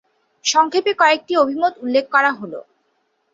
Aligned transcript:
সংক্ষেপে 0.45 0.91
কয়েকটি 0.93 1.33
অভিমত 1.37 1.73
উল্লেখ 1.83 2.05
করা 2.11 2.31
হল। 2.31 2.53